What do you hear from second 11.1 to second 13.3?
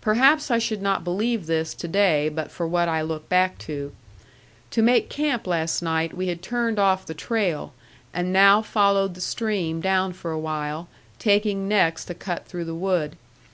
taking next a cut through the wood.